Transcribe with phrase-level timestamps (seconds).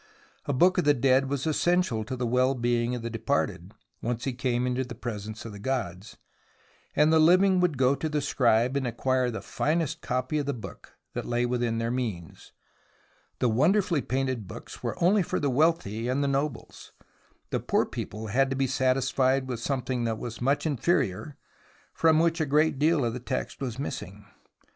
[0.47, 4.23] A Book of the Dead was essential to the well being of the departed, once
[4.23, 6.17] he came into the presence of the gods,
[6.95, 10.55] and the living would go to the scribe and acquire the finest copy of the
[10.55, 12.51] Book that lay within their means.
[13.37, 15.55] The wonderfully painted Books were 52 THE ROMANCE OF EXCAVATION only for the
[15.87, 16.91] wealthy and the nobles.
[17.51, 21.37] The poor people had to be satisfied with something that was much inferior,
[21.93, 24.25] from which a great deal of the text was missing.